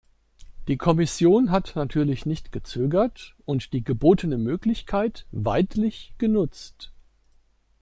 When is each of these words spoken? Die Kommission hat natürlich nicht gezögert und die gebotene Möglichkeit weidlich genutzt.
Die 0.67 0.77
Kommission 0.77 1.51
hat 1.51 1.75
natürlich 1.75 2.25
nicht 2.25 2.51
gezögert 2.51 3.35
und 3.45 3.71
die 3.71 3.83
gebotene 3.83 4.39
Möglichkeit 4.39 5.27
weidlich 5.31 6.15
genutzt. 6.17 6.91